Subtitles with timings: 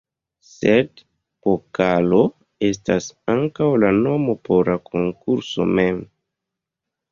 [0.51, 1.03] Sed
[1.47, 2.21] "pokalo"
[2.71, 6.05] estas ankaŭ la nomo por la konkurso mem.